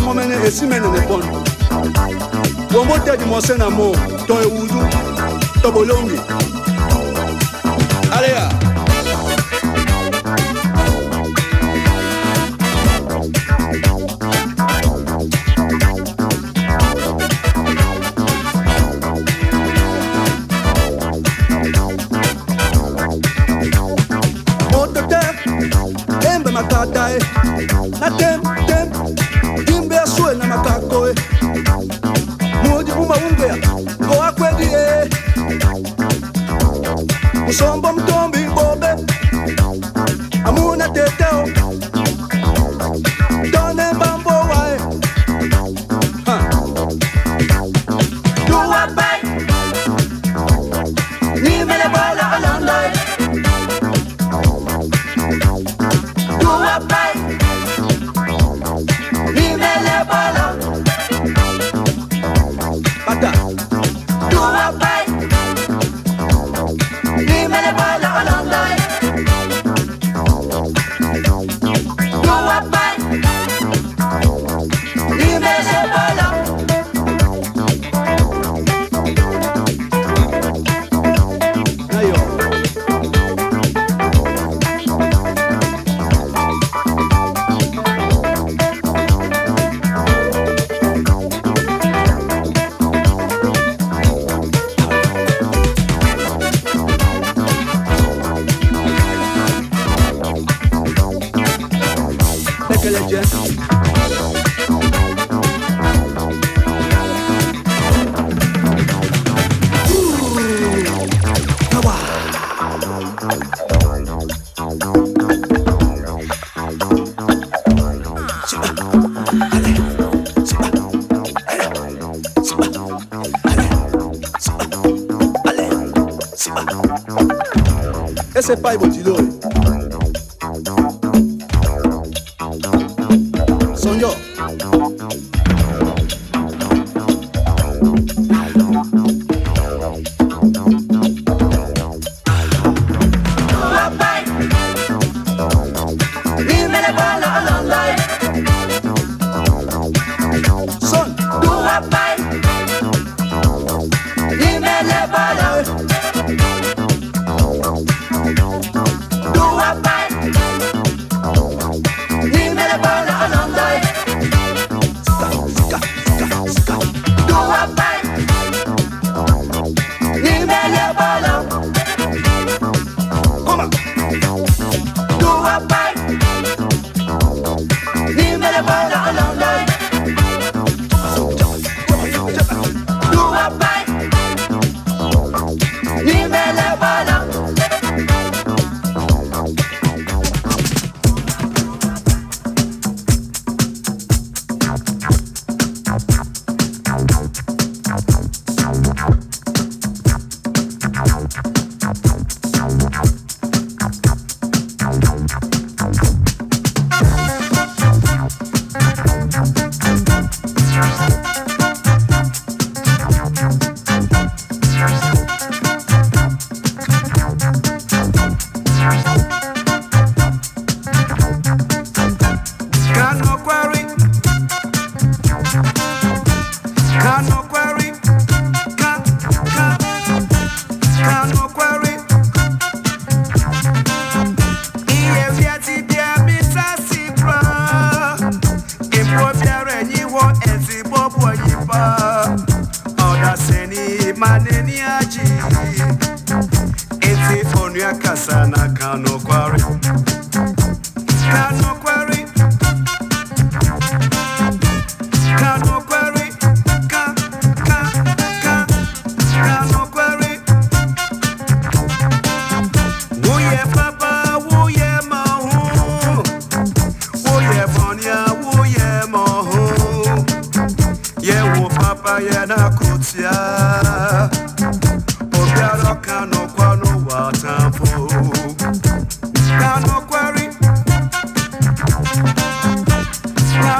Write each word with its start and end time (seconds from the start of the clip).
yango 0.00 0.14
mene 0.14 0.34
esimene 0.46 0.88
nepona 0.88 1.26
bombo 2.72 2.98
tedi 3.04 3.24
mose 3.24 3.54
na 3.58 3.70
mo 3.70 3.92
to 4.26 4.34
ewuzu 4.42 4.80
to 5.62 5.72
bolongi 5.72 6.20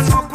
kano 0.08 0.30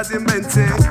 kasa 0.00 0.16
meriadi 0.20 0.89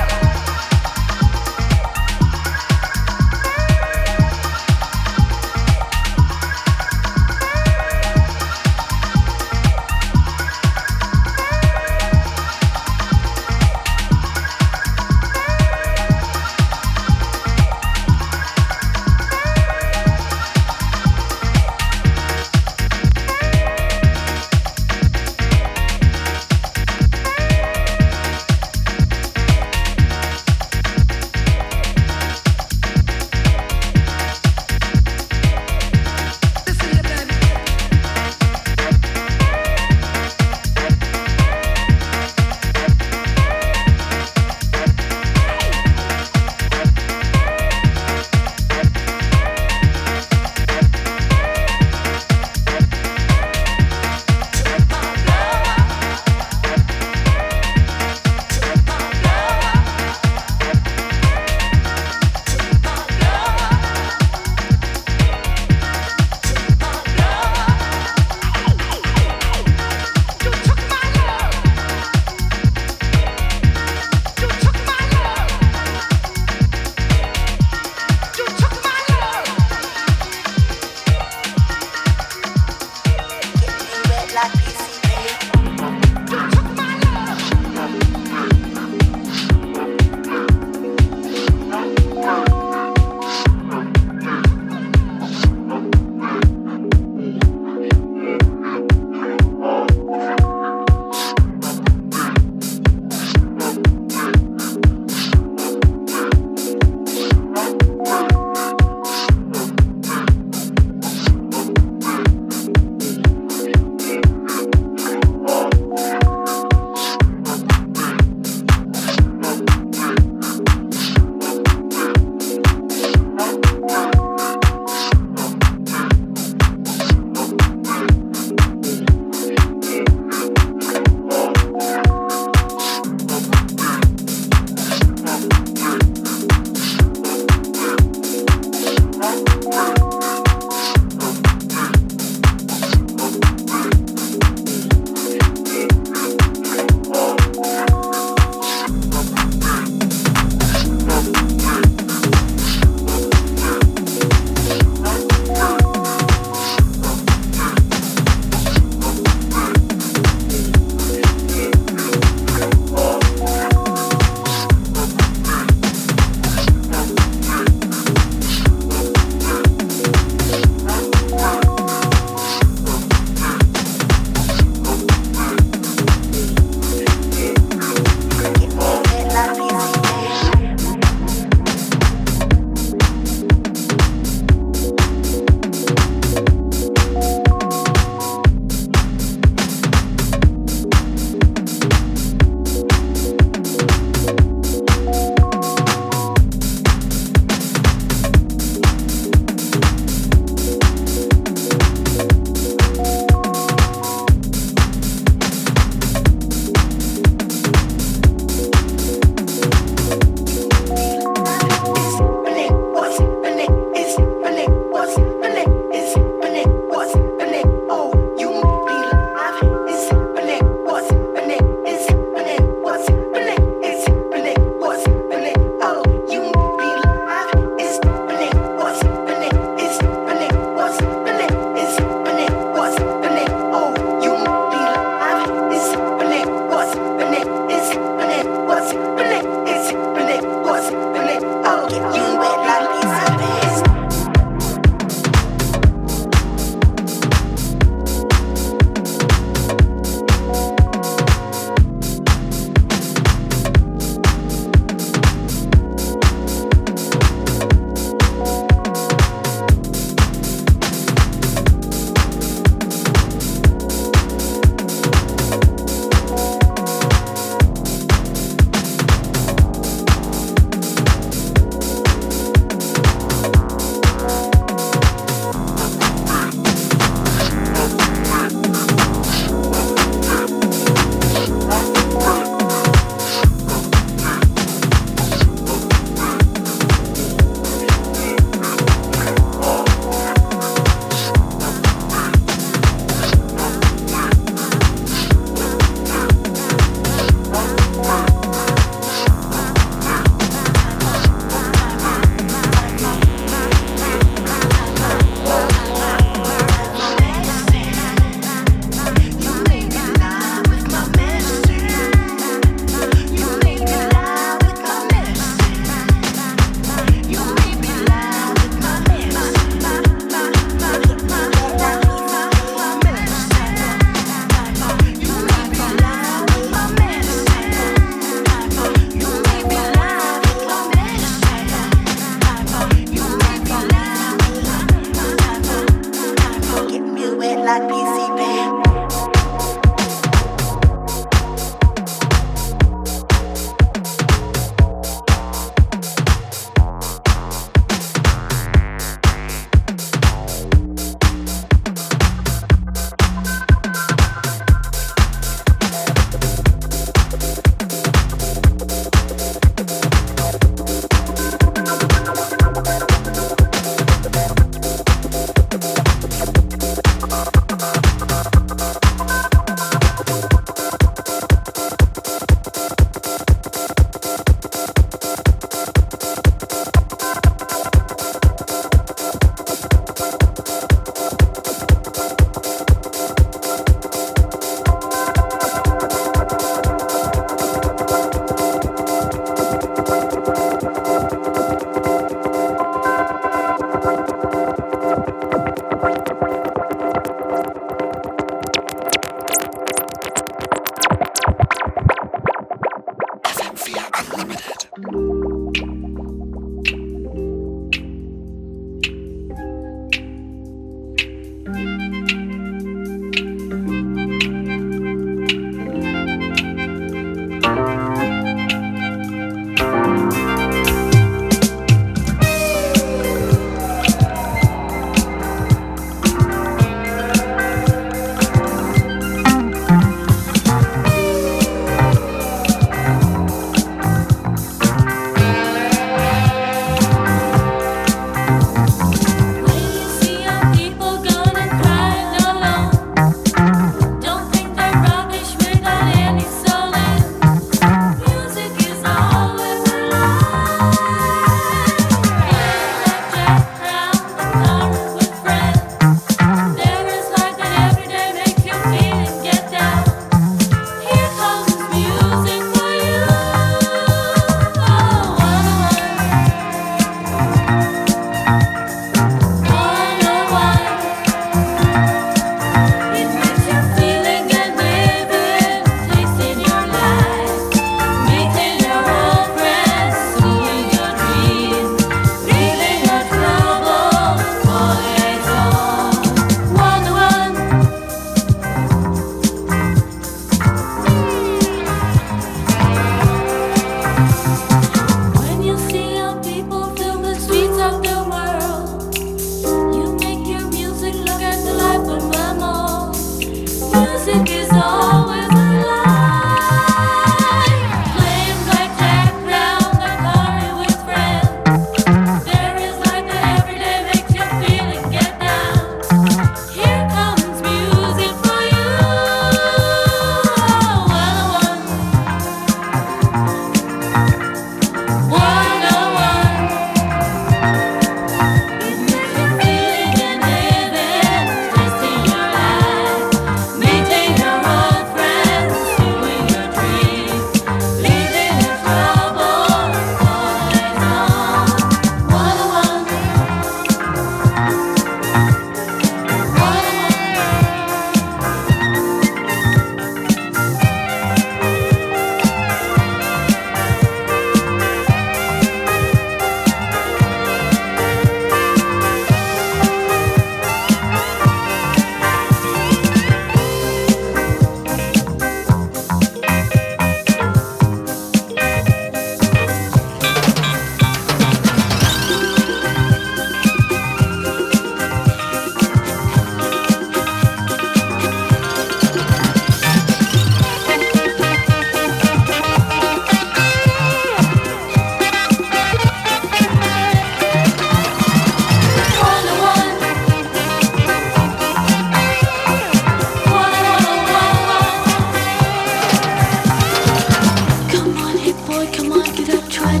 Come 599.84 600.00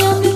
on, 0.00 0.35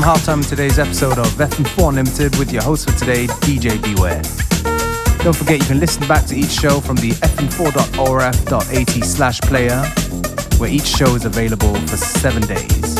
just 0.00 0.06
gone 0.06 0.16
half 0.16 0.24
time 0.24 0.38
in 0.40 0.44
today's 0.44 0.78
episode 0.78 1.18
of 1.18 1.26
FM4 1.34 1.88
Unlimited 1.88 2.36
with 2.36 2.52
your 2.52 2.62
host 2.62 2.88
for 2.88 2.98
today, 2.98 3.26
DJ 3.26 3.80
Beware. 3.82 4.22
Don't 5.22 5.36
forget 5.36 5.60
you 5.60 5.66
can 5.66 5.80
listen 5.80 6.06
back 6.08 6.26
to 6.26 6.34
each 6.36 6.50
show 6.50 6.80
from 6.80 6.96
the 6.96 7.10
fm4.orf.at 7.10 9.04
slash 9.04 9.40
player, 9.40 9.82
where 10.58 10.70
each 10.70 10.86
show 10.86 11.14
is 11.14 11.24
available 11.24 11.74
for 11.86 11.96
seven 11.96 12.42
days. 12.46 12.99